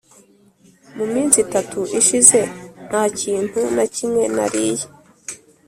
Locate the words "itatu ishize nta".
1.45-3.03